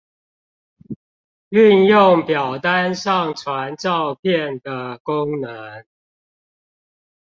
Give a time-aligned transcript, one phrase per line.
[1.51, 5.85] 運用表單上傳照片的功能